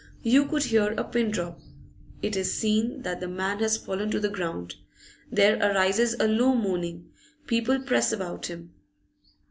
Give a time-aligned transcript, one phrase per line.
[0.23, 1.59] You could hear a pin drop.
[2.23, 4.73] It is seen that the man has fallen to the ground;
[5.31, 7.11] there arises a low moaning;
[7.45, 8.71] people press about him.